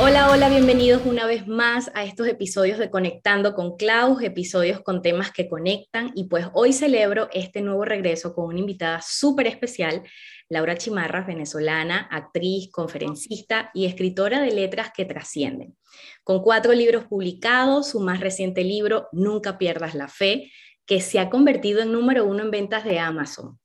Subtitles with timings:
[0.00, 5.02] Hola, hola, bienvenidos una vez más a estos episodios de Conectando con Klaus, episodios con
[5.02, 10.04] temas que conectan y pues hoy celebro este nuevo regreso con una invitada súper especial,
[10.48, 15.76] Laura Chimarras, venezolana, actriz, conferencista y escritora de letras que trascienden.
[16.22, 20.52] Con cuatro libros publicados, su más reciente libro, Nunca pierdas la fe,
[20.86, 23.58] que se ha convertido en número uno en ventas de Amazon.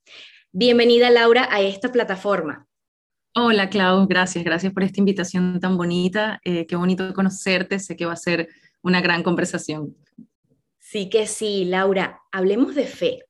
[0.51, 2.67] Bienvenida Laura a esta plataforma.
[3.35, 6.39] Hola, Clau, gracias, gracias por esta invitación tan bonita.
[6.45, 8.47] Eh, qué bonito conocerte, sé que va a ser
[8.83, 9.97] una gran conversación.
[10.77, 13.25] Sí que sí, Laura, hablemos de fe.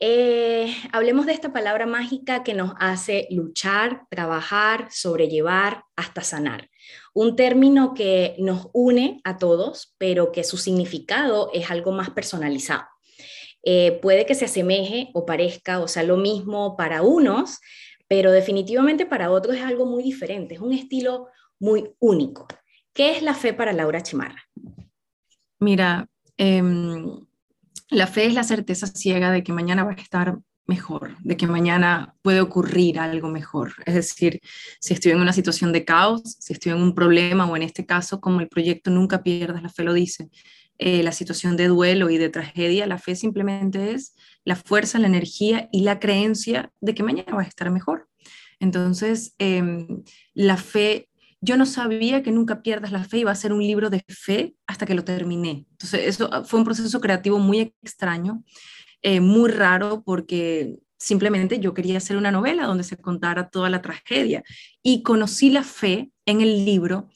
[0.00, 6.70] Eh, hablemos de esta palabra mágica que nos hace luchar, trabajar, sobrellevar, hasta sanar.
[7.12, 12.84] Un término que nos une a todos, pero que su significado es algo más personalizado.
[13.64, 17.60] Eh, puede que se asemeje o parezca o sea lo mismo para unos,
[18.16, 21.26] pero definitivamente para otros es algo muy diferente, es un estilo
[21.58, 22.46] muy único.
[22.92, 24.40] ¿Qué es la fe para Laura Chimarra?
[25.58, 26.06] Mira,
[26.36, 27.26] em,
[27.90, 31.48] la fe es la certeza ciega de que mañana va a estar mejor, de que
[31.48, 33.72] mañana puede ocurrir algo mejor.
[33.84, 34.40] Es decir,
[34.78, 37.84] si estoy en una situación de caos, si estoy en un problema o en este
[37.84, 40.30] caso, como el proyecto Nunca pierdas, la fe lo dice,
[40.78, 45.06] eh, la situación de duelo y de tragedia, la fe simplemente es la fuerza, la
[45.06, 48.03] energía y la creencia de que mañana va a estar mejor.
[48.64, 51.10] Entonces, em, la fe,
[51.42, 54.54] yo no sabía que nunca pierdas la fe, iba a ser un libro de fe
[54.66, 55.66] hasta que lo terminé.
[55.70, 58.42] Entonces, eso ah, fue un proceso creativo muy extraño,
[59.02, 63.82] eh, muy raro, porque simplemente yo quería hacer una novela donde se contara toda la
[63.82, 64.42] tragedia.
[64.82, 67.10] Y conocí la fe en el libro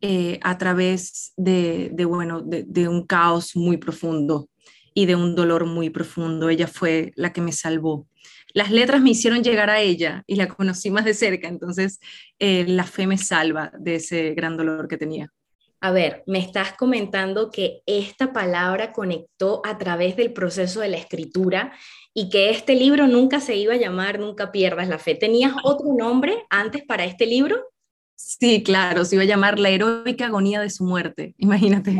[0.00, 4.48] eh, a través de, bueno, de, un caos muy profundo
[4.94, 6.48] y de un dolor muy profundo.
[6.48, 8.06] Ella fue la que me salvó.
[8.54, 12.00] Las letras me hicieron llegar a ella y la conocí más de cerca, entonces
[12.38, 15.32] eh, la fe me salva de ese gran dolor que tenía.
[15.80, 20.96] A ver, me estás comentando que esta palabra conectó a través del proceso de la
[20.96, 21.72] escritura
[22.14, 25.16] y que este libro nunca se iba a llamar Nunca pierdas la fe.
[25.16, 27.72] ¿Tenías otro nombre antes para este libro?
[28.14, 31.96] Sí, claro, se iba a llamar La heroica agonía de su muerte, imagínate.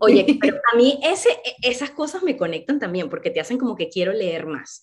[0.00, 1.28] Oye, pero a mí ese,
[1.62, 4.80] esas cosas me conectan también porque te hacen como que quiero leer más.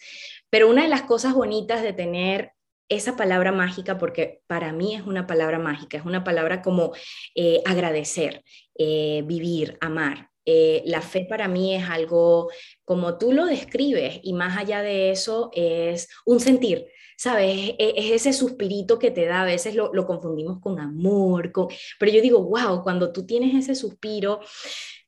[0.49, 2.53] Pero una de las cosas bonitas de tener
[2.89, 6.93] esa palabra mágica, porque para mí es una palabra mágica, es una palabra como
[7.35, 8.43] eh, agradecer,
[8.75, 10.29] eh, vivir, amar.
[10.45, 12.49] Eh, la fe para mí es algo
[12.85, 16.87] como tú lo describes y más allá de eso es un sentir,
[17.17, 17.75] ¿sabes?
[17.77, 21.51] Es, ese suspirito que te da, a veces lo, confundimos con amor,
[21.99, 24.39] pero yo digo, wow, cuando tú tienes ese suspiro,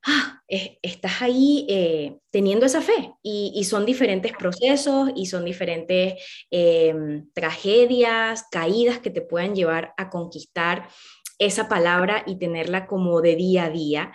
[0.05, 6.15] ah, estás ahí eh, teniendo esa fe y, son diferentes procesos y son diferentes
[6.49, 10.89] em, tragedias, caídas que te puedan llevar a conquistar
[11.37, 14.11] esa palabra y tenerla como de día a día.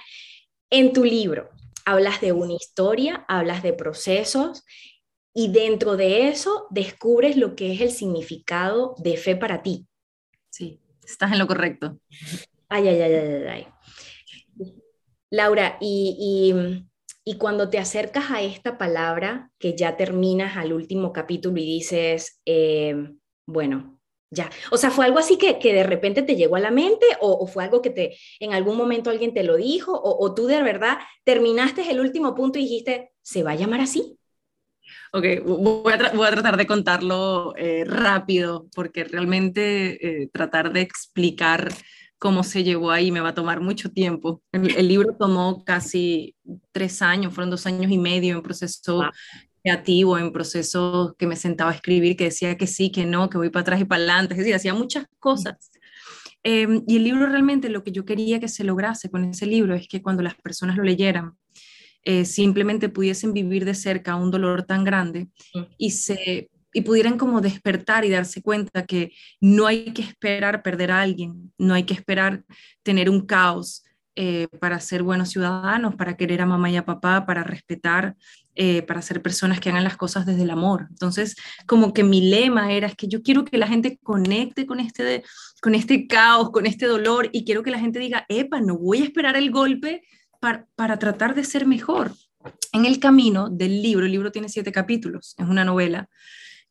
[0.70, 1.50] En tu libro
[1.84, 4.64] hablas de una historia, hablas de procesos
[5.32, 9.86] y dentro de eso descubres lo que es el significado de fe para ti.
[10.50, 11.98] Sí, estás en lo correcto.
[12.68, 13.73] Ay, ay, ay, ay, ay.
[15.34, 16.54] Laura, y,
[17.24, 22.40] y, cuando te acercas a esta palabra, que ya terminas al último capítulo y dices,
[22.46, 22.94] eh,
[23.44, 23.98] bueno,
[24.30, 24.48] ya.
[24.70, 27.46] O sea, ¿fue algo así que, que, de repente te llegó a la mente o,
[27.48, 30.98] fue algo que te en algún momento alguien te lo dijo o, tú de verdad
[31.24, 34.16] terminaste el último punto y dijiste, ¿se va a llamar así?
[35.12, 40.82] Ok, voy a, voy a tratar de contarlo eh, rápido porque realmente eh, tratar de
[40.82, 41.72] explicar
[42.24, 44.42] cómo se llegó ahí me va a tomar mucho tiempo.
[44.50, 46.34] El, libro tomó casi
[46.72, 49.02] tres años, fueron dos años y medio en proceso
[49.62, 53.36] creativo, en proceso que me sentaba a escribir, que decía que sí, que no, que
[53.36, 55.70] voy para atrás y para adelante, es decir, hacía muchas cosas.
[56.42, 59.74] Em, y el libro realmente lo que yo quería que se lograse con ese libro
[59.74, 61.36] es que cuando las personas lo leyeran,
[62.04, 65.62] eh, simplemente pudiesen vivir de cerca un dolor tan grande mm.
[65.76, 70.90] y, se, y pudieran como despertar y darse cuenta que no hay que esperar perder
[70.90, 72.44] a alguien, no hay que esperar
[72.82, 73.84] tener un caos
[74.16, 78.16] eh, para ser buenos ciudadanos, para querer a mamá y a papá, para respetar,
[78.56, 80.88] eh, para ser personas que hagan las cosas desde el amor.
[80.90, 81.36] Entonces,
[81.66, 85.22] como que mi lema era, es que yo quiero que la gente conecte con este,
[85.62, 89.00] con este caos, con este dolor, y quiero que la gente diga, epa, no voy
[89.00, 90.02] a esperar el golpe
[90.40, 92.12] para, tratar de ser mejor.
[92.72, 96.08] en el camino del libro, el libro tiene siete capítulos, es una novela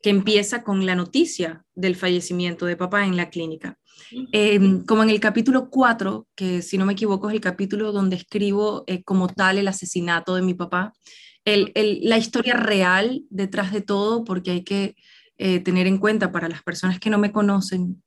[0.04, 3.80] que empieza con la noticia del fallecimiento de papá en la clínica.
[4.34, 8.18] Em, como en el capítulo 4, que si no me equivoco es el capítulo donde
[8.18, 10.94] escribo eh, como tal el asesinato de mi papá,
[11.46, 14.96] la historia real detrás de todo, porque hay que
[15.38, 18.04] eh, tener en cuenta para las personas que no me conocen,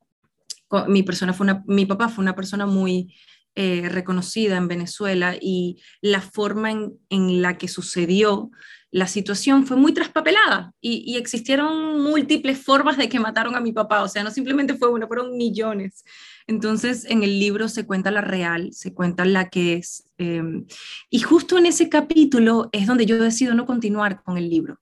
[0.87, 3.13] mi, persona fue mi papá fue una persona muy
[3.59, 8.51] eh, reconocida en Venezuela y la forma en, la que sucedió
[8.91, 14.01] la situación fue muy traspapelada y, existieron múltiples formas de que mataron a mi papá,
[14.03, 16.05] o sea, no simplemente fue una, fueron millones.
[16.47, 20.09] Entonces, en el libro se cuenta la real, se cuenta la que es.
[20.17, 20.65] Em,
[21.09, 24.79] y justo en ese capítulo es donde yo decido no continuar con el libro.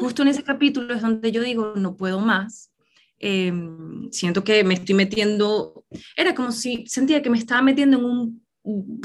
[0.00, 2.72] Justo en ese capítulo es donde yo digo, no puedo más.
[3.18, 5.84] Em, siento que me estoy metiendo,
[6.16, 8.42] era como si sentía que me estaba metiendo en un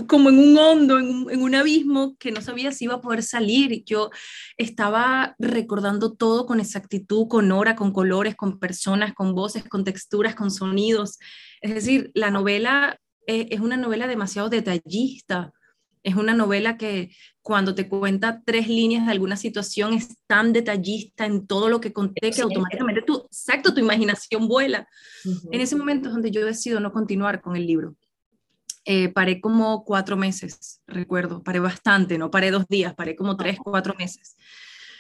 [0.08, 3.02] como en un hondo, en un, en un, abismo que no sabía si iba a
[3.02, 3.84] poder salir.
[3.86, 4.12] Yo
[4.58, 10.36] estaba recordando todo con exactitud, con hora, con colores, con personas, con voces, con texturas,
[10.36, 11.18] con sonidos.
[11.62, 15.52] Es decir, la novela eh, es una novela demasiado detallista.
[16.04, 17.12] Es una novela que
[17.42, 21.92] cuando te cuenta tres líneas de alguna situación es tan detallista en todo lo que
[21.92, 24.88] conté que automáticamente tu, exacto, tu imaginación vuela.
[25.52, 27.96] En ese momento es donde yo decido no continuar con el libro.
[28.90, 33.60] Eh, paré como cuatro meses, recuerdo, paré bastante, no paré dos días, paré como tres,
[33.62, 34.38] cuatro meses.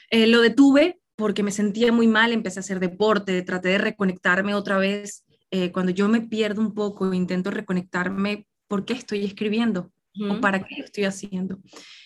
[0.09, 4.53] Eh, lo detuve porque me sentía muy mal, empecé a hacer deporte, traté de reconectarme
[4.55, 5.23] otra vez.
[5.51, 9.89] Eh, cuando yo me pierdo un poco, intento reconectarme, ¿por qué estoy escribiendo?
[10.29, 11.59] ¿O para qué lo estoy haciendo?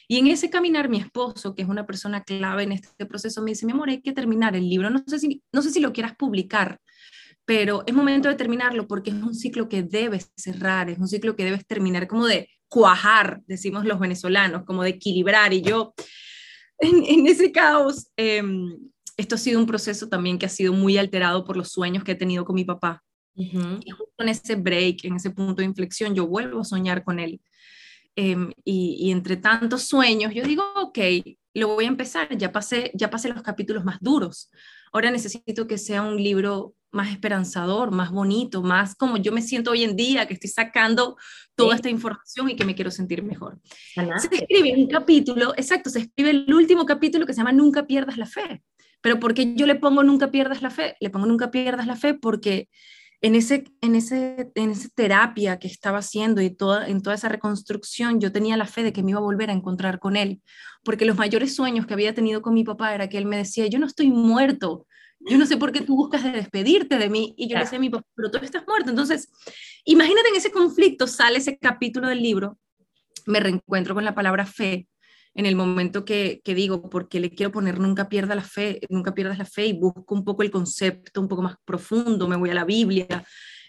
[0.07, 3.51] Y en ese caminar, mi esposo, que es una persona clave en este proceso, me
[3.51, 4.92] dice, mi amor, hay que terminar el libro.
[4.92, 6.80] No sé si, no sé si lo quieras publicar,
[7.51, 11.36] pero es momento de terminarlo porque es un ciclo que debes cerrar, es un ciclo
[11.36, 15.51] que debes terminar como de cuajar, decimos los venezolanos, como de equilibrar.
[15.51, 15.94] Y yo,
[16.80, 18.77] en, ese caos, em,
[19.18, 22.13] esto ha sido un proceso también que ha sido muy alterado por los sueños que
[22.13, 23.03] he tenido con mi papá.
[23.36, 23.50] Y
[23.89, 27.42] justo en ese break, en ese punto de inflexión, yo vuelvo a soñar con él.
[28.15, 31.00] Em, y, y, entre tantos sueños, yo digo, ok,
[31.54, 34.50] lo voy a empezar, ya pasé, ya pasé los capítulos más duros.
[34.94, 39.72] Ahora necesito que sea un libro más esperanzador, más bonito, más como yo me siento
[39.72, 41.18] hoy en día, que estoy sacando
[41.56, 43.60] toda esta información y que me quiero sentir mejor.
[43.96, 48.18] Se escribe un capítulo, exacto, se escribe el último capítulo que se llama Nunca pierdas
[48.18, 48.64] la fe.
[49.02, 50.96] Pero ¿por qué yo le pongo Nunca pierdas la fe?
[51.00, 52.70] Le pongo Nunca pierdas la fe porque
[53.22, 57.30] en ese, en ese, en esa terapia que estaba haciendo y toda, en toda esa
[57.30, 60.42] reconstrucción, yo tenía la fe de que me iba a volver a encontrar con él,
[60.84, 63.68] porque los mayores sueños que había tenido con mi papá era que él me decía,
[63.68, 64.88] yo no estoy muerto,
[65.29, 67.33] yo no sé por qué tú buscas de despedirte de mí.
[67.38, 68.89] Y yo le decía a mi papá, pero tú estás muerto.
[68.89, 69.29] Entonces,
[69.85, 72.57] imagínate en ese conflicto, sale ese capítulo del libro,
[73.25, 74.88] me reencuentro con la palabra fe
[75.33, 79.13] en el momento que, que, digo, porque le quiero poner nunca pierda la fe, nunca
[79.13, 82.50] pierdas la fe y busco un poco el concepto un poco más profundo, me voy
[82.50, 83.23] a la Biblia,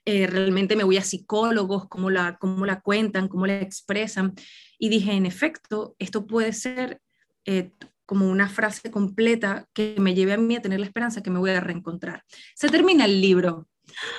[0.05, 4.35] eh, realmente me voy a psicólogos, cómo la, cómo la cuentan, cómo la expresan.
[4.79, 7.01] Y dije, en efecto, esto puede ser
[7.45, 7.73] eh,
[8.07, 11.39] como una frase completa que me lleve a mí a tener la esperanza que me
[11.39, 12.25] voy a reencontrar.
[12.55, 13.69] Se termina el libro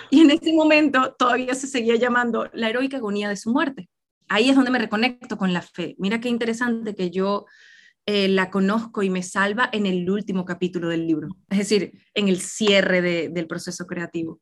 [0.10, 3.90] y en ese momento todavía se seguía llamando la heroica agonía de su muerte.
[4.30, 5.96] Ahí es donde me reconecto con la fe.
[5.98, 7.46] Mira qué interesante que yo
[8.06, 12.28] eh, la conozco y me salva en el último capítulo del libro, es decir, en
[12.28, 14.42] el cierre del proceso creativo.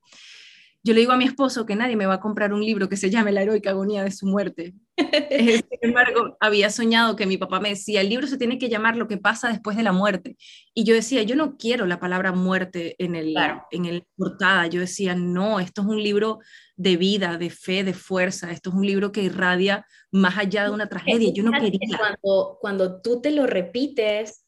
[0.84, 2.98] Yo le digo a mi esposo que nadie me va a comprar un libro que
[2.98, 4.74] se llame La heroica agonía de su muerte.
[4.98, 8.98] Sin embargo, había soñado que mi papá me decía, el libro se tiene que llamar
[8.98, 10.38] Lo que pasa después de la muerte.
[10.74, 13.36] Y yo decía, yo no quiero la palabra muerte en el,
[13.70, 14.66] en el portada.
[14.68, 16.40] Yo decía, no, esto es un libro
[16.76, 18.50] de vida, de fe, de fuerza.
[18.50, 21.32] Esto es un libro que irradia más allá de una tragedia.
[21.32, 21.80] Yo no quería.
[21.96, 24.48] Cuando, cuando tú te lo repites,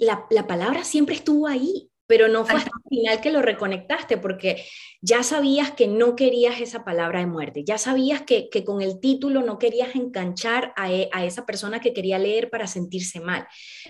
[0.00, 4.18] la, la palabra siempre estuvo ahí pero no fue hasta el final que lo reconectaste
[4.18, 4.62] porque
[5.00, 9.40] ya sabías que no querías esa palabra de muerte, ya sabías que, con el título
[9.40, 13.46] no querías enganchar e, a, esa persona que quería leer para sentirse mal.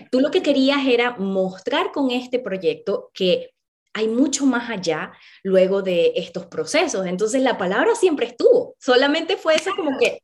[0.09, 3.49] Tú lo que querías era mostrar con este proyecto que
[3.91, 5.11] hay mucho más allá
[5.43, 7.05] luego de estos procesos.
[7.05, 10.19] Entonces la palabra siempre estuvo, solamente fue esa como que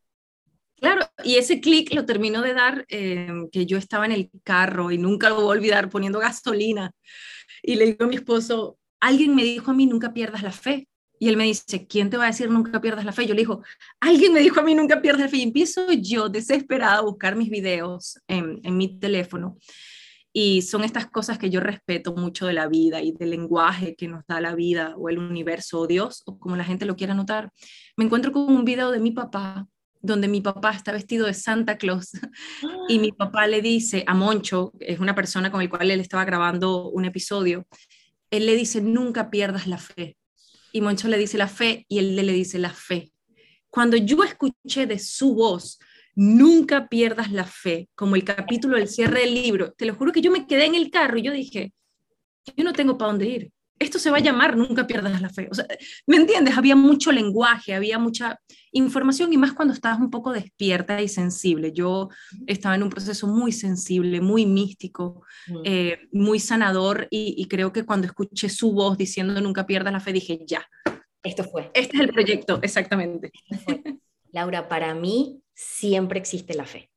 [0.79, 4.91] Claro, y ese clic lo termino de dar, eh, que yo estaba en el carro
[4.91, 6.93] y nunca lo voy a olvidar poniendo gasolina
[7.69, 10.87] y le digo a mi esposo, alguien me dijo a mí, nunca pierdas la fe.
[11.19, 13.27] Y él me dice, ¿quién te va a decir nunca pierdas la fe?
[13.27, 13.61] Yo le digo,
[13.99, 15.37] alguien me dijo a mí, nunca pierdas la fe.
[15.37, 19.59] Y empiezo yo desesperada a buscar mis videos en, mi teléfono.
[20.33, 24.07] Y son estas cosas que yo respeto mucho de la vida y del lenguaje que
[24.07, 27.13] nos da la vida o el universo o Dios, o como la gente lo quiera
[27.13, 27.51] notar.
[27.97, 29.67] Me encuentro con un video de mi papá
[30.01, 32.11] donde mi papá está vestido de Santa Claus
[32.87, 36.25] y mi papá le dice a Moncho, es una persona con el cual él estaba
[36.25, 37.67] grabando un episodio,
[38.31, 40.15] él le dice, nunca pierdas la fe.
[40.71, 43.11] Y Moncho le dice la fe y él le dice la fe.
[43.69, 45.79] Cuando yo escuché de su voz,
[46.15, 50.21] nunca pierdas la fe, como el capítulo del cierre del libro, te lo juro que
[50.21, 51.73] yo me quedé en el carro y yo dije,
[52.55, 55.47] yo no tengo para dónde ir esto se va a llamar Nunca pierdas la fe.
[55.49, 55.65] O sea,
[56.05, 56.57] ¿Me entiendes?
[56.57, 58.39] Había mucho lenguaje, había mucha
[58.71, 61.71] información y más cuando estabas un poco despierta y sensible.
[61.71, 62.09] Yo
[62.45, 65.61] estaba en un proceso muy sensible, muy místico, mm.
[65.63, 70.11] eh, muy sanador y, creo que cuando escuché su voz diciendo Nunca pierdas la fe,
[70.11, 70.67] dije, ya.
[71.23, 71.71] Esto fue.
[71.73, 73.31] Este es el proyecto, exactamente.
[74.31, 76.89] Laura, para mí siempre existe la fe,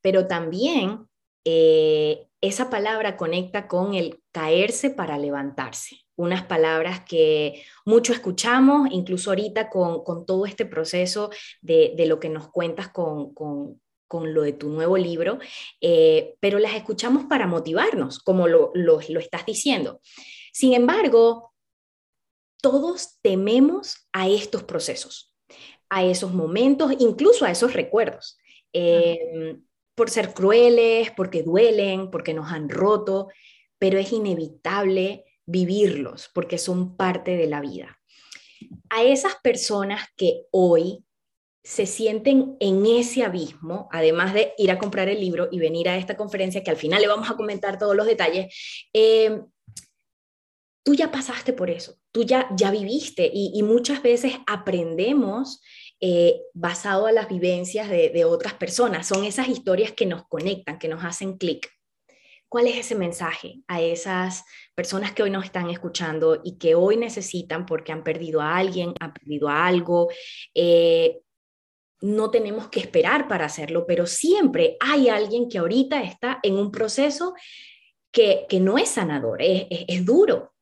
[0.00, 1.06] pero también
[1.44, 5.96] eh, esa palabra conecta con el caerse para levantarse.
[6.14, 11.30] Unas palabras que mucho escuchamos, incluso ahorita con, todo este proceso
[11.62, 13.32] de, lo que nos cuentas con,
[14.12, 15.38] lo de tu nuevo libro,
[15.80, 20.02] eh, pero las escuchamos para motivarnos, como lo, lo estás diciendo.
[20.52, 21.54] Sin embargo,
[22.60, 25.32] todos tememos a estos procesos,
[25.88, 28.36] a esos momentos, incluso a esos recuerdos
[29.96, 33.28] por ser crueles, porque duelen, porque nos han roto,
[33.78, 37.98] pero es inevitable vivirlos porque son parte de la vida.
[38.90, 41.04] A esas personas que hoy
[41.66, 45.96] se sienten en ese abismo, además de ir a comprar el libro y venir a
[45.96, 48.54] esta conferencia, que al final le vamos a comentar todos los detalles,
[48.92, 49.40] eh,
[50.84, 55.60] tú ya pasaste por eso, tú ya, ya viviste y, muchas veces aprendemos
[56.00, 59.08] eh, basado a las vivencias de, otras personas.
[59.08, 61.68] Son esas historias que nos conectan, que nos hacen clic.
[62.48, 66.96] ¿Cuál es ese mensaje a esas personas que hoy nos están escuchando y que hoy
[66.96, 70.08] necesitan porque han perdido a alguien, han perdido a algo?
[70.54, 71.20] Eh,
[72.00, 76.70] no tenemos que esperar para hacerlo, pero siempre hay alguien que ahorita está en un
[76.70, 77.34] proceso
[78.12, 80.55] que, no es sanador, es duro,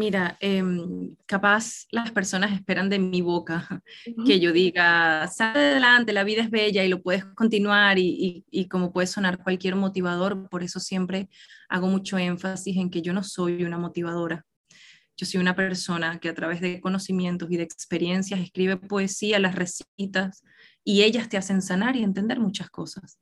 [0.00, 3.82] Mira, em, capaz las personas esperan de mi boca
[4.26, 8.66] que yo diga, sal adelante, la vida es bella y lo puedes continuar y, y,
[8.66, 11.28] como puede sonar cualquier motivador, por eso siempre
[11.68, 14.46] hago mucho énfasis en que yo no soy una motivadora.
[15.18, 19.54] Yo soy una persona que a través de conocimientos y de experiencias escribe poesía, las
[19.54, 20.42] recitas
[20.82, 23.18] y ellas te hacen sanar y entender muchas cosas.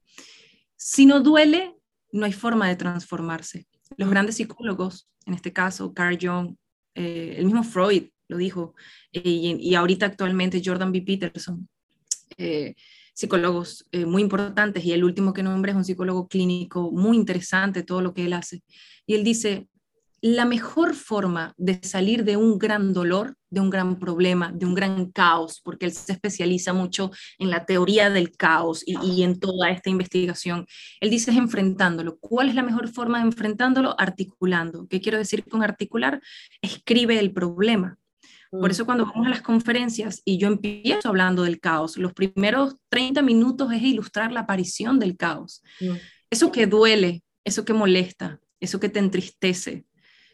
[0.76, 1.74] Si no duele,
[2.12, 3.66] no hay forma de transformarse.
[3.96, 6.54] Los grandes psicólogos, en este caso Carl Jung,
[6.98, 8.74] eh, el mismo Freud lo dijo,
[9.12, 11.02] eh, y, ahorita actualmente Jordan B.
[11.02, 11.68] Peterson,
[12.36, 12.74] eh,
[13.14, 18.02] psicólogos muy importantes, y el último que nombré es un psicólogo clínico muy interesante, todo
[18.02, 18.62] lo que él hace.
[19.06, 19.68] Y él dice,
[20.20, 24.74] la mejor forma de salir de un gran dolor, de un gran problema, de un
[24.74, 29.70] gran caos, porque él se especializa mucho en la teoría del caos y, en toda
[29.70, 30.66] esta investigación,
[31.00, 32.18] él dice es enfrentándolo.
[32.18, 33.94] ¿Cuál es la mejor forma de enfrentándolo?
[33.98, 34.86] Articulando.
[34.88, 36.20] ¿Qué quiero decir con articular?
[36.62, 37.96] Escribe el problema.
[38.50, 38.70] Por mm.
[38.70, 43.22] eso cuando vamos a las conferencias y yo empiezo hablando del caos, los primeros 30
[43.22, 45.62] minutos es ilustrar la aparición del caos.
[45.80, 45.96] Mm.
[46.30, 49.84] Eso que duele, eso que molesta, eso que te entristece,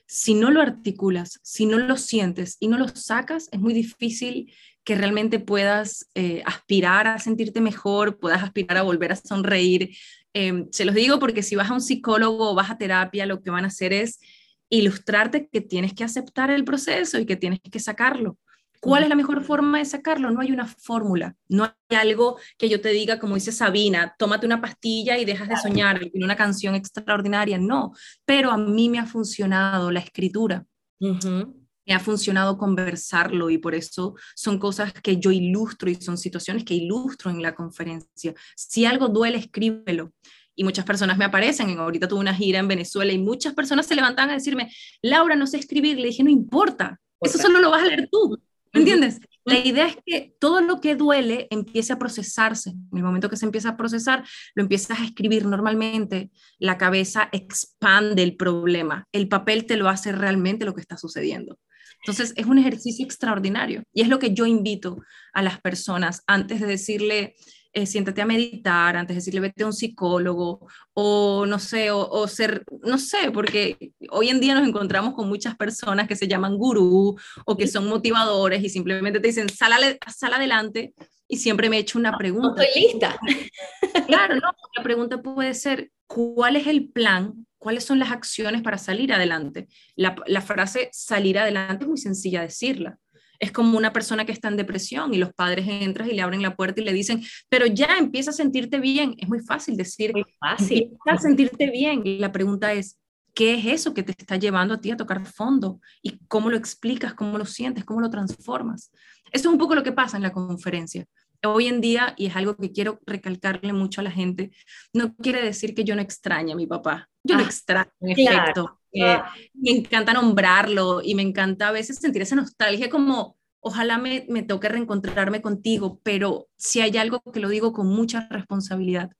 [0.06, 4.52] si no lo articulas, si no lo sientes y no lo sacas, es muy difícil
[4.84, 9.96] que realmente puedas eh, aspirar a sentirte mejor, puedas aspirar a volver a sonreír.
[10.34, 13.42] Em, se los digo porque si vas a un psicólogo o vas a terapia, lo
[13.42, 14.20] que van a hacer es
[14.68, 18.38] ilustrarte que tienes que aceptar el proceso y que tienes que sacarlo.
[18.84, 20.30] ¿Cuál es la mejor forma de sacarlo?
[20.30, 24.44] No hay una fórmula, no hay algo que yo te diga, como dice Sabina, tómate
[24.44, 27.92] una pastilla y dejas de soñar, en una canción extraordinaria, no,
[28.26, 30.66] pero a mí me ha funcionado la escritura.
[31.00, 36.64] Me ha funcionado conversarlo y por eso son cosas que yo ilustro y son situaciones
[36.64, 38.34] que ilustro en la conferencia.
[38.54, 40.12] Si algo duele, escríbelo
[40.54, 41.78] y muchas personas me aparecen.
[41.78, 44.70] Ahorita tuve una gira en Venezuela y muchas personas se levantan a decirme,
[45.02, 45.98] Laura, no sé escribir.
[45.98, 48.38] Le dije, no importa, eso solo lo vas a leer tú.
[48.74, 49.20] ¿Me entiendes?
[49.44, 52.70] La idea es que todo lo que duele empiece a procesarse.
[52.70, 57.28] En el momento que se empieza a procesar, lo empiezas a escribir normalmente, la cabeza
[57.30, 59.06] expande el problema.
[59.12, 61.58] El papel te lo hace realmente lo que está sucediendo.
[62.04, 65.02] Entonces, es un ejercicio extraordinario y es lo que yo invito
[65.32, 67.34] a las personas antes de decirle,
[67.74, 72.28] eh, siéntate a meditar, antes de decirle vete a un psicólogo, o no sé, o,
[72.28, 76.56] ser, no sé, porque hoy en día nos encontramos con muchas personas que se llaman
[76.56, 80.94] gurú o que son motivadores y simplemente te dicen, sal, sal adelante,
[81.26, 82.62] y siempre me he hecho una pregunta.
[82.62, 83.18] estoy lista.
[84.06, 87.46] Claro, no, la pregunta puede ser, ¿cuál es el plan?
[87.58, 89.68] ¿Cuáles son las acciones para salir adelante?
[89.94, 92.98] La, la frase salir adelante es muy sencilla decirla.
[93.38, 96.42] Es como una persona que está en depresión y los padres entran y le abren
[96.42, 99.14] la puerta y le dicen, pero ya empieza a sentirte bien.
[99.18, 100.82] Es muy fácil decir, muy fácil.
[100.82, 102.02] Empieza a sentirte bien.
[102.04, 102.98] Y la pregunta es,
[103.34, 105.80] ¿qué es eso que te está llevando a ti a tocar fondo?
[106.02, 108.92] ¿Y cómo lo explicas, cómo lo sientes, cómo lo transformas?
[109.32, 111.06] Eso es un poco lo que pasa en la conferencia.
[111.44, 114.52] Hoy en día, y es algo que quiero recalcarle mucho a la gente,
[114.94, 117.10] no quiere decir que yo no extrañe a mi papá.
[117.22, 118.80] Yo lo ah, extraño, en efecto.
[118.94, 119.18] Eh,
[119.54, 124.42] me encanta nombrarlo y me encanta a veces sentir esa nostalgia como, ojalá me, me
[124.42, 129.10] toque reencontrarme contigo, pero si hay algo que lo digo con mucha responsabilidad,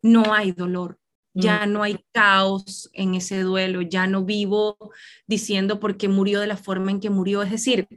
[0.00, 0.98] no hay dolor,
[1.34, 1.72] ya mm.
[1.72, 4.76] no hay caos en ese duelo, ya no vivo
[5.26, 7.42] diciendo porque murió de la forma en que murió.
[7.42, 7.88] Es decir,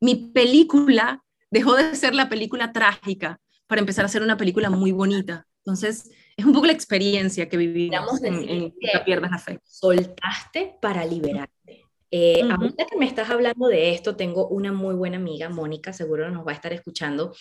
[0.00, 4.92] mi película dejó de ser la película trágica para empezar a ser una película muy
[4.92, 5.46] bonita.
[5.64, 6.10] Entonces,
[6.42, 9.58] es un poco la experiencia que vivimos en, en la piernas la fe.
[9.64, 11.84] Soltaste para liberarte.
[12.14, 16.30] Eh, Ahorita que me estás hablando de esto, tengo una muy buena amiga, Mónica, seguro
[16.30, 17.34] nos va a estar escuchando.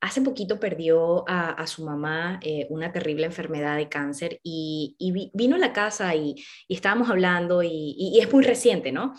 [0.00, 4.96] Hace poquito perdió a, su mamá eh, una terrible enfermedad de cáncer y,
[5.34, 6.36] vino a la casa y,
[6.68, 9.14] estábamos hablando y, y, es muy reciente, ¿no?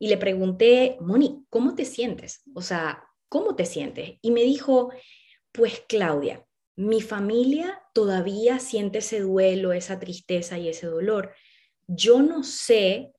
[0.00, 2.42] Y le pregunté, Moni, ¿cómo te sientes?
[2.52, 4.18] O sea, ¿cómo te sientes?
[4.22, 4.92] Y me dijo,
[5.52, 6.44] pues Claudia,
[6.82, 11.32] mi familia todavía siente ese duelo, esa tristeza y ese dolor.
[11.86, 13.12] Yo no sé,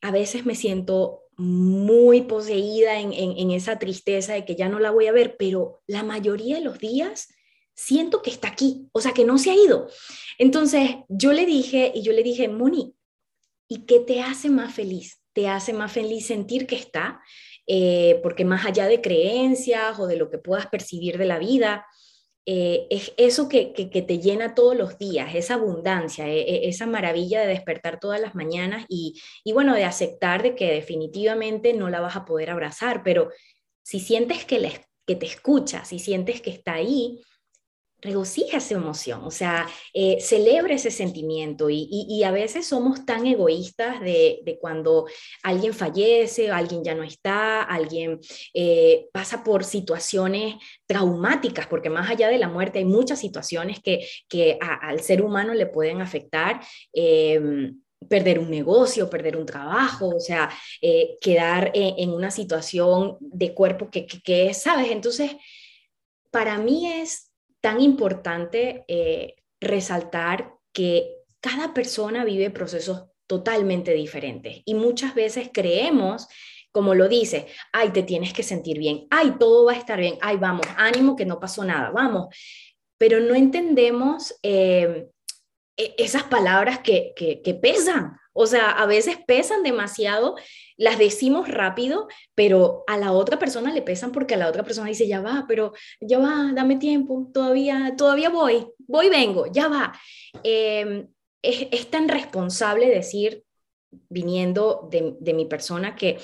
[0.00, 5.06] a veces me siento muy poseída en, esa tristeza de que ya no la voy
[5.06, 7.28] a ver, pero la mayoría de los días
[7.74, 9.88] siento que está aquí, o sea, que no se ha ido.
[10.36, 12.92] Entonces yo le dije, y yo le dije, Moni,
[13.68, 15.22] ¿y qué te hace más feliz?
[15.32, 17.20] ¿Te hace más feliz sentir que está?
[17.68, 21.86] Eh, porque más allá de creencias o de lo que puedas percibir de la vida,
[22.50, 27.42] eh, es eso que, te llena todos los días, esa abundancia, e, e, esa maravilla
[27.42, 32.00] de despertar todas las mañanas y, y, bueno, de aceptar de que definitivamente no la
[32.00, 33.28] vas a poder abrazar, pero
[33.82, 37.20] si sientes que, que te escucha, si sientes que está ahí,
[38.00, 44.00] regocija esa emoción, o sea, eh, celebra ese sentimiento y, a veces somos tan egoístas
[44.00, 45.06] de, cuando
[45.42, 48.20] alguien fallece, alguien ya no está, alguien
[48.54, 54.58] eh, pasa por situaciones traumáticas, porque más allá de la muerte hay muchas situaciones que,
[54.60, 56.60] al ser humano le pueden afectar.
[56.92, 60.48] Em, perder un negocio, perder un trabajo, o sea,
[60.80, 64.92] eh, quedar en, una situación de cuerpo que, que, ¿sabes?
[64.92, 65.32] Entonces,
[66.30, 67.27] para mí es
[67.68, 76.28] tan importante eh, resaltar que cada persona vive procesos totalmente diferentes y muchas veces creemos,
[76.72, 80.16] como lo dice, ay, te tienes que sentir bien, ay, todo va a estar bien,
[80.22, 82.34] ay, vamos, ánimo que no pasó nada, vamos,
[82.96, 85.06] pero no entendemos eh,
[85.76, 90.36] e, esas palabras que, que pesan, o sea, a veces pesan demasiado,
[90.76, 94.88] las decimos rápido, pero a la otra persona le pesan porque a la otra persona
[94.88, 99.92] dice, ya va, pero ya va, dame tiempo, todavía, todavía voy, voy, vengo, ya va.
[100.44, 101.08] Em,
[101.42, 103.42] es, tan responsable decir,
[104.08, 106.18] viniendo de, de mi persona, que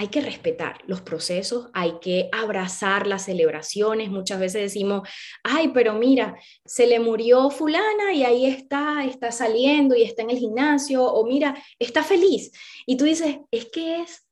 [0.00, 4.10] hay que respetar los procesos, hay que abrazar las celebraciones.
[4.10, 5.06] Muchas veces decimos,
[5.44, 10.30] ay, pero mira, se le murió fulana y ahí está, está saliendo y está en
[10.30, 12.50] el gimnasio, o mira, está feliz.
[12.86, 14.26] Y tú dices, es que es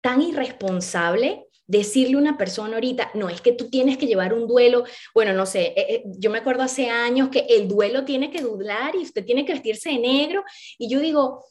[0.00, 4.48] tan irresponsable decirle a una persona ahorita, no, es que tú tienes que llevar un
[4.48, 4.82] duelo,
[5.14, 8.40] bueno, no sé, eh, eh, yo me acuerdo hace años que el duelo tiene que
[8.40, 10.42] durar y usted tiene que vestirse de negro,
[10.76, 11.44] y yo digo,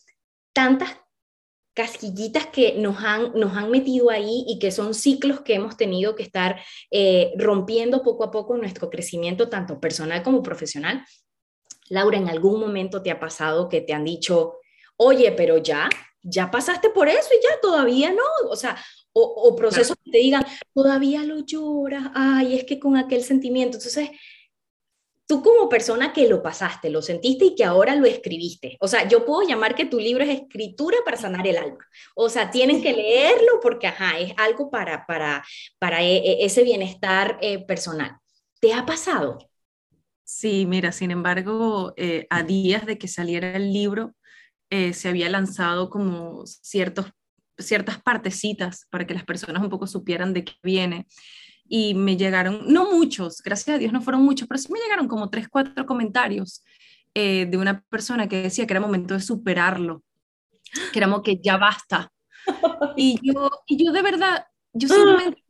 [0.52, 0.98] tantas
[1.78, 6.16] casquillitas que nos han, nos han metido ahí y que son ciclos que hemos tenido
[6.16, 6.60] que estar
[6.90, 11.06] eh, rompiendo poco a poco nuestro crecimiento, tanto personal como profesional.
[11.90, 14.56] Laura, ¿en algún momento te ha pasado que te han dicho,
[14.96, 15.88] oye, pero ya,
[16.24, 18.50] ya pasaste por eso y ya todavía no?
[18.50, 18.76] O sea,
[19.14, 23.78] o, o procesos que te digan, todavía lo lloras, ay, es que con aquel sentimiento.
[23.78, 24.10] Entonces,
[25.28, 28.78] tú como persona que lo pasaste, lo sentiste y que ahora lo escribiste.
[28.80, 31.86] O sea, yo puedo llamar que tu libro es escritura para sanar el alma.
[32.16, 35.44] O sea, tienen que leerlo porque, ajá, es algo para, para,
[35.80, 38.18] para e, e, ese bienestar eh, personal.
[38.62, 39.38] ¿Te ha pasado?
[40.24, 44.16] Sí, mira, sin embargo, eh, a días de que saliera el libro,
[44.70, 47.06] eh, se había lanzado como ciertos,
[47.58, 51.06] ciertas partecitas para que las personas un poco supieran de qué viene
[51.70, 55.08] y me llegaron, no muchos, gracias a Dios no fueron muchos, pero sí me llegaron
[55.08, 56.64] como tres, cuatro comentarios
[57.14, 60.04] eh, de una persona que decía que era momento de superarlo,
[60.92, 62.12] que era como que ya basta.
[62.96, 65.44] Y yo, y yo de verdad, yo simplemente,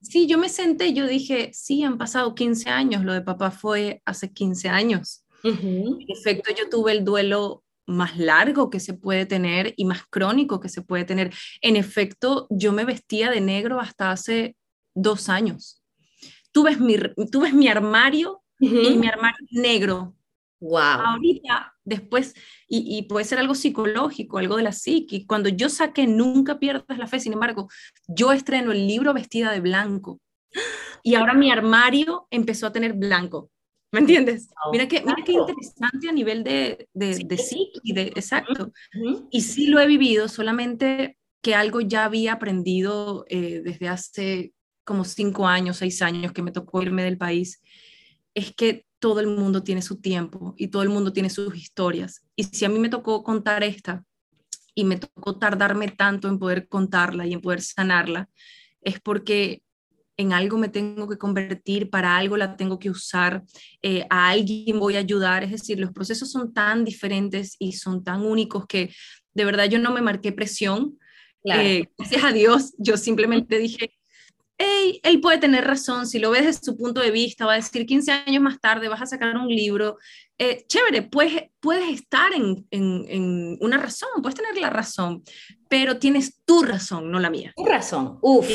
[0.00, 4.00] sí, yo me senté, yo dije, sí, han pasado 15 años, lo de papá fue
[4.06, 5.24] hace 15 años.
[5.42, 10.60] En efecto, yo tuve el duelo más largo que se puede tener y más crónico
[10.60, 11.32] que se puede tener.
[11.60, 14.56] En efecto, yo me vestía de negro hasta hace
[14.94, 15.82] dos años.
[16.52, 16.96] Tú ves mi,
[17.30, 20.16] tú ves mi armario y mi armario negro.
[20.60, 20.78] Wow.
[20.78, 22.34] Ahorita, después,
[22.68, 25.26] y, y, puede ser algo psicológico, algo de la psique.
[25.26, 27.68] Cuando yo saqué Nunca pierdas la fe, sin embargo,
[28.06, 30.20] yo estreno el libro vestida de blanco.
[31.02, 33.50] Y ahora mi armario empezó a tener blanco.
[33.92, 34.50] ¿Me entiendes?
[34.70, 37.24] Mira qué, mira qué interesante a nivel de, de, sí.
[37.24, 38.72] de psiqui, de, exacto.
[39.30, 44.52] Y sí lo he vivido, solamente que algo ya había aprendido eh, desde hace
[44.90, 47.62] como cinco años, seis años que me tocó irme del país,
[48.34, 52.24] es que todo el mundo tiene su tiempo y todo el mundo tiene sus historias.
[52.34, 54.04] Y si a mí me tocó contar esta
[54.74, 58.28] y me tocó tardarme tanto en poder contarla y en poder sanarla,
[58.80, 59.62] es porque
[60.16, 63.44] en algo me tengo que convertir, para algo la tengo que usar,
[63.82, 65.44] eh, a alguien voy a ayudar.
[65.44, 68.92] Es decir, los procesos son tan diferentes y son tan únicos que
[69.34, 70.98] de verdad yo no me marqué presión.
[71.44, 71.62] Claro.
[71.62, 73.99] Eh, gracias a Dios, yo simplemente dije,
[74.62, 77.56] hey, él puede tener razón, si lo ves desde su punto de vista, va a
[77.56, 79.96] decir 15 años más tarde, vas a sacar un libro,
[80.36, 85.22] eh, chévere, puedes, puedes estar en, en, en, una razón, puedes tener la razón,
[85.68, 87.54] pero tienes tu razón, no la mía.
[87.56, 88.46] Tu razón, uff.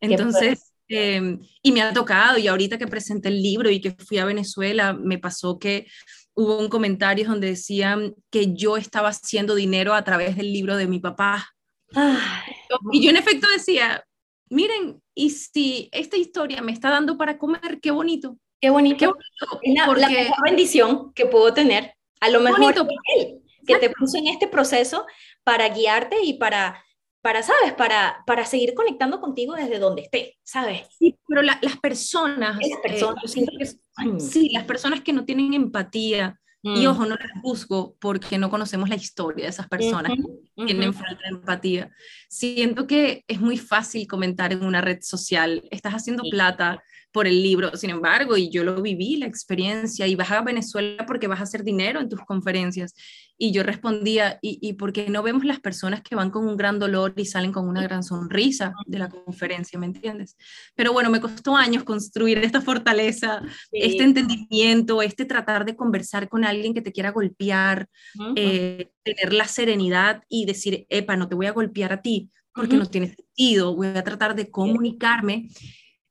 [0.00, 4.18] Entonces, eh, y me ha tocado, y ahorita que presenté el libro y que fui
[4.18, 5.88] a Venezuela, me pasó que
[6.34, 10.86] hubo un comentario donde decían que yo estaba haciendo dinero a través del libro de
[10.86, 11.48] mi papá.
[11.92, 12.54] Ay.
[12.92, 14.04] Y yo en efecto decía,
[14.50, 18.38] miren, y si esta historia me está dando para comer, qué bonito.
[18.60, 18.96] Qué bonito.
[18.96, 20.00] Qué bonito la, porque...
[20.00, 21.94] la mejor bendición que puedo tener.
[22.20, 25.06] A lo mejor bonito, él, que te puso en este proceso
[25.42, 26.84] para guiarte y para,
[27.20, 27.72] para ¿sabes?
[27.72, 30.86] Para, para seguir conectando contigo desde donde esté, ¿sabes?
[30.96, 35.52] Sí, pero la, las personas, Las personas, eh, que, sí, las personas que no tienen
[35.52, 36.76] empatía, Mm.
[36.76, 40.66] Y ojo, no las juzgo porque no conocemos la historia de esas personas uh -huh,
[40.66, 40.96] tienen uh -huh.
[40.96, 41.90] falta de empatía.
[42.28, 46.30] Siento que es muy fácil comentar en una red social, estás haciendo sí.
[46.30, 50.42] plata por el libro, sin embargo, y yo lo viví, la experiencia, y vas a
[50.42, 52.94] Venezuela porque vas a hacer dinero en tus conferencias.
[53.38, 56.56] Y yo respondía, ¿y, y por qué no vemos las personas que van con un
[56.56, 60.36] gran dolor y salen con una gran sonrisa de la conferencia, ¿me entiendes?
[60.74, 63.78] Pero bueno, me costó años construir esta fortaleza, sí.
[63.80, 68.32] este entendimiento, este tratar de conversar con alguien que te quiera golpear, uh -huh.
[68.36, 72.74] eh, tener la serenidad y decir, epa, no te voy a golpear a ti, porque
[72.74, 72.82] uh -huh.
[72.82, 75.48] no tiene sentido, voy a tratar de comunicarme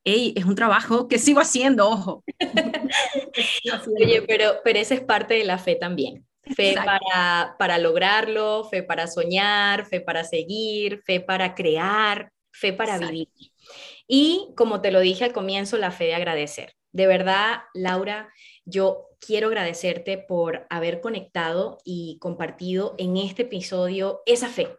[0.07, 2.23] hey, es un trabajo que sigo haciendo, ojo.
[3.99, 6.25] Oye, pero, pero esa es parte de la fe también.
[6.55, 12.95] Fe para, para lograrlo, fe para soñar, fe para seguir, fe para crear, fe para
[12.95, 13.11] Exacto.
[13.11, 13.51] vivir.
[14.07, 16.73] Y como te lo dije al comienzo, la fe de agradecer.
[16.93, 18.31] De verdad, Laura,
[18.63, 24.69] yo quiero agradecerte por haber conectado y compartido en este episodio esa fe,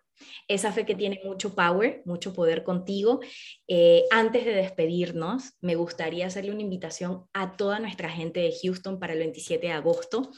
[0.49, 3.21] esa fe que tiene mucho power, mucho poder contigo.
[3.67, 8.99] Eh, antes de despedirnos, me gustaría hacerle una invitación a toda nuestra gente de Houston
[8.99, 10.31] para el 27 de agosto.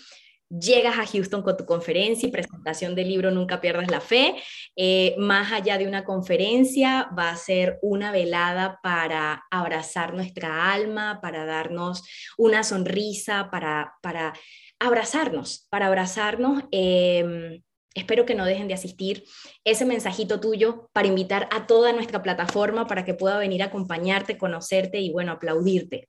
[0.51, 4.35] Llegas a Houston con tu conferencia y presentación del libro Nunca pierdas la fe.
[4.75, 11.21] Eh, más allá de una conferencia, va a ser una velada para abrazar nuestra alma,
[11.23, 12.03] para darnos
[12.37, 14.33] una sonrisa, para, para
[14.81, 16.65] abrazarnos, para abrazarnos.
[16.73, 17.63] Eh,
[17.95, 19.25] Espero que no dejen de asistir.
[19.65, 24.39] Ese mensajito tuyo para invitar a toda nuestra plataforma para que pueda venir a acompañarte,
[24.39, 26.09] conocerte y, bueno, aplaudirte.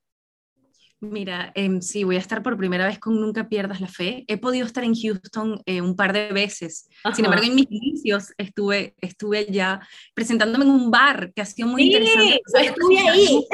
[1.04, 4.24] Mira, eh, sí, voy a estar por primera vez con Nunca Pierdas la Fe.
[4.28, 6.88] He podido estar en Houston eh, un par de veces.
[7.04, 7.16] Ajá.
[7.16, 9.80] Sin embargo, en mis inicios estuve, estuve allá
[10.14, 12.42] presentándome en un bar, que ha sido muy sí, interesante.
[12.54, 13.48] Yo estuve ahí.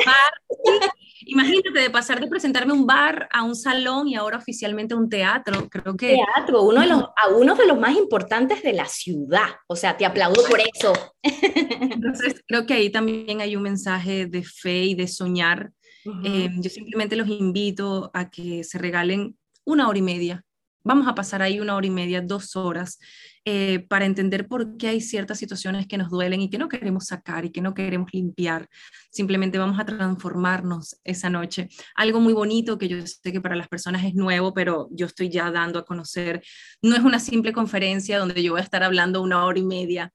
[1.28, 4.98] Imagínate de pasar de presentarme a un bar a un salón y ahora oficialmente a
[4.98, 5.70] un teatro.
[5.70, 6.18] Creo que.
[6.36, 9.48] Teatro, uno de los, a uno de los más importantes de la ciudad.
[9.68, 10.94] O sea, te aplaudo por eso.
[11.24, 15.72] Entonces, creo que ahí también hay un mensaje de fe y de soñar
[16.24, 20.43] Eh, yo simplemente los invito a que se regalen una hora y media.
[20.84, 22.98] Vamos a pasar ahí una hora y media, dos horas,
[23.43, 27.08] eh, para entender por qué hay ciertas situaciones que nos duelen y que no queremos
[27.08, 28.70] sacar y que no queremos limpiar.
[29.12, 31.67] Simplemente vamos a transformarnos esa noche.
[31.96, 35.30] Algo muy bonito que yo sé que para las personas es nuevo, pero yo estoy
[35.30, 36.41] ya dando a conocer.
[36.82, 40.13] No es una simple conferencia donde yo voy a estar hablando una hora y media.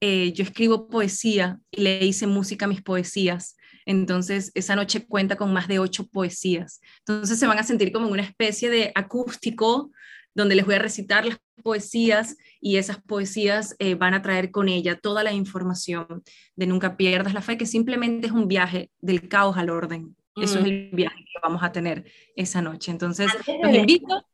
[0.00, 3.56] Eh, yo escribo poesía y le hice música a mis poesías.
[3.86, 6.80] Entonces, esa noche cuenta con más de ocho poesías.
[7.00, 9.90] Entonces, se van a sentir como una especie de acústico
[10.34, 14.68] donde les voy a recitar las poesías y esas poesías eh, van a traer con
[14.68, 16.24] ella toda la información
[16.56, 20.16] de Nunca pierdas la fe, que simplemente es un viaje del caos al orden.
[20.36, 20.58] Eso mm.
[20.58, 22.90] es el viaje que vamos a tener esa noche.
[22.90, 23.30] Entonces,
[23.62, 24.26] los invito.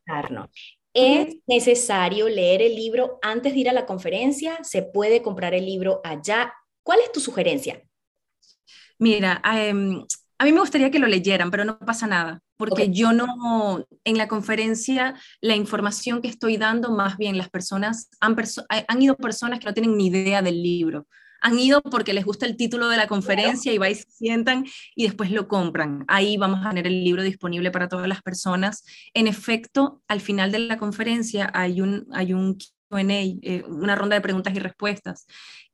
[0.93, 4.59] ¿Es necesario leer el libro antes de ir a la conferencia?
[4.65, 6.53] ¿Se puede comprar el libro allá?
[6.83, 7.81] ¿Cuál es tu sugerencia?
[9.01, 10.05] Mira, em,
[10.39, 14.19] a mí me gustaría que lo leyeran, pero no pasa nada, porque yo no, en
[14.19, 18.37] la conferencia, la información que estoy dando, más bien las personas, han,
[18.87, 21.07] han ido personas que no tienen ni idea del libro
[21.41, 24.67] han ido porque les gusta el título de la conferencia y va y se sientan
[24.95, 26.05] y después lo compran.
[26.09, 28.85] Ahí vamos a tener el libro disponible para todas las personas.
[29.15, 32.59] En efecto, al final de la conferencia hay un, hay un
[32.99, 35.27] eh, una ronda de preguntas y respuestas.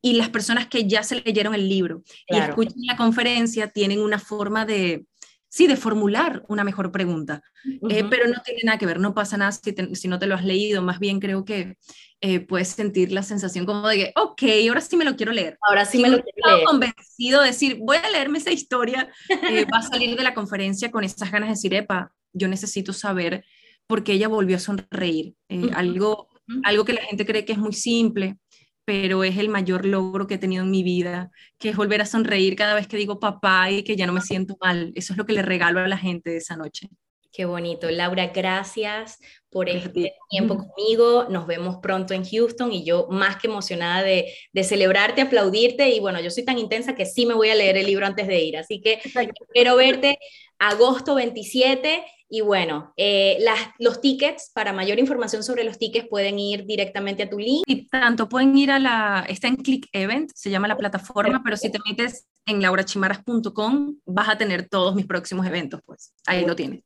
[0.02, 4.18] Y las personas que ya se leyeron el libro y escuchan la conferencia tienen una
[4.18, 5.06] forma de,
[5.48, 7.42] sí, de formular una mejor pregunta.
[7.88, 10.34] Eh, pero no tiene nada que ver, no pasa nada si, si, no te lo
[10.34, 11.76] has leído, más bien creo que
[12.20, 15.58] eh, puedes sentir la sensación como de que, ok, ahora sí me lo quiero leer.
[15.62, 16.66] Ahora sí me lo quiero leer.
[16.66, 20.90] convencido de decir, voy a leerme esa historia, eh, va a salir de la conferencia
[20.90, 23.44] con esas ganas de decir, epa, yo necesito saber
[23.86, 25.34] por qué ella volvió a sonreír.
[25.74, 26.28] algo,
[26.64, 28.38] algo que la gente cree que es muy simple,
[28.84, 32.06] pero es el mayor logro que he tenido en mi vida, que es volver a
[32.06, 34.92] sonreír cada vez que digo papá y que ya no me siento mal.
[34.94, 36.88] Eso es lo que le regalo a la gente de esa noche.
[37.32, 37.90] Qué bonito.
[37.90, 39.18] Laura, gracias
[39.50, 41.26] por este tiempo conmigo.
[41.28, 46.00] Nos vemos pronto en Houston y yo más que emocionada de, de, celebrarte, aplaudirte y
[46.00, 48.42] bueno, yo soy tan intensa que sí me voy a leer el libro antes de
[48.42, 48.56] ir.
[48.56, 50.18] Así que espero verte
[50.58, 56.38] agosto 27 y bueno, eh, las, los tickets, para mayor información sobre los tickets, pueden
[56.38, 57.62] ir directamente a tu link.
[57.66, 61.56] Y tanto pueden ir a la, está en Click Event, se llama la plataforma, pero
[61.56, 66.56] si te metes en laurachimaras.com vas a tener todos mis próximos eventos, pues ahí lo
[66.56, 66.82] tienes.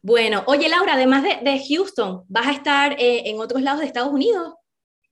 [0.00, 3.86] Bueno, oye Laura, además de, de Houston, ¿vas a estar eh, en otros lados de
[3.86, 4.54] Estados Unidos?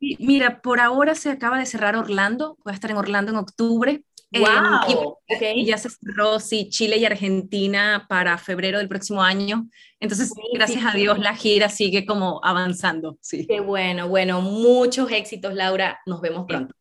[0.01, 4.03] Mira, por ahora se acaba de cerrar Orlando, voy a estar en Orlando en octubre.
[4.33, 5.17] Wow,
[5.57, 9.69] y, ya se cerró, sí, Chile y Argentina para febrero del próximo año.
[9.99, 13.19] Entonces, gracias a Dios, la gira sigue como avanzando.
[13.21, 13.47] Sí.
[13.47, 15.99] Qué bueno, bueno, muchos éxitos, Laura.
[16.07, 16.75] Nos vemos pronto.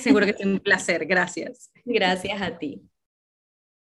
[0.00, 1.06] Seguro que es un placer.
[1.06, 1.70] Gracias.
[1.84, 2.82] Gracias a ti.